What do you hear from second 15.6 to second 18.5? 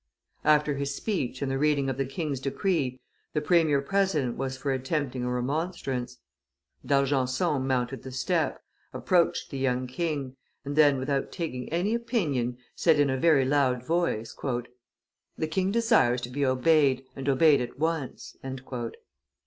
desires to be obeyed, and obeyed at once."